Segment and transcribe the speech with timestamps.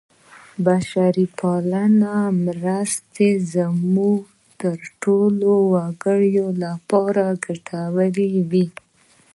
[0.65, 1.85] بشرپالې
[2.45, 4.21] مرستې زموږ
[4.61, 4.63] د
[5.01, 8.65] ټولو وګړو لپاره ګټورې وې.